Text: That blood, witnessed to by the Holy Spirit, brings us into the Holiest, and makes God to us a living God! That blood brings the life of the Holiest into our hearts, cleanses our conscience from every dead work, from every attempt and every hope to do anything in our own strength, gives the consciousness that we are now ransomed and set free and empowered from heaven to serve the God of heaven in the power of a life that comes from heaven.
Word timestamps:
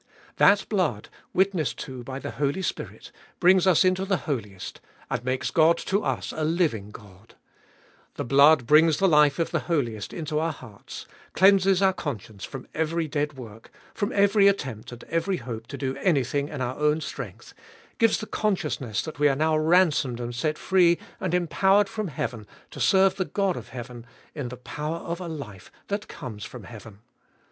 That 0.37 0.67
blood, 0.67 1.09
witnessed 1.31 1.77
to 1.81 2.03
by 2.03 2.17
the 2.17 2.31
Holy 2.31 2.63
Spirit, 2.63 3.11
brings 3.39 3.67
us 3.67 3.85
into 3.85 4.03
the 4.03 4.23
Holiest, 4.25 4.81
and 5.11 5.23
makes 5.23 5.51
God 5.51 5.77
to 5.85 6.03
us 6.03 6.33
a 6.35 6.43
living 6.43 6.89
God! 6.89 7.35
That 8.15 8.23
blood 8.23 8.65
brings 8.65 8.97
the 8.97 9.07
life 9.07 9.37
of 9.37 9.51
the 9.51 9.59
Holiest 9.69 10.11
into 10.11 10.39
our 10.39 10.53
hearts, 10.53 11.05
cleanses 11.35 11.83
our 11.83 11.93
conscience 11.93 12.43
from 12.43 12.67
every 12.73 13.07
dead 13.07 13.33
work, 13.33 13.69
from 13.93 14.11
every 14.13 14.47
attempt 14.47 14.91
and 14.91 15.03
every 15.03 15.37
hope 15.37 15.67
to 15.67 15.77
do 15.77 15.95
anything 15.97 16.47
in 16.49 16.61
our 16.61 16.77
own 16.79 16.99
strength, 16.99 17.53
gives 17.99 18.17
the 18.17 18.25
consciousness 18.25 19.03
that 19.03 19.19
we 19.19 19.27
are 19.29 19.35
now 19.35 19.55
ransomed 19.55 20.19
and 20.19 20.33
set 20.33 20.57
free 20.57 20.97
and 21.19 21.35
empowered 21.35 21.87
from 21.87 22.07
heaven 22.07 22.47
to 22.71 22.79
serve 22.79 23.17
the 23.17 23.23
God 23.25 23.55
of 23.55 23.69
heaven 23.69 24.07
in 24.33 24.49
the 24.49 24.57
power 24.57 24.97
of 24.97 25.19
a 25.21 25.27
life 25.27 25.71
that 25.89 26.07
comes 26.07 26.43
from 26.43 26.63
heaven. 26.63 27.01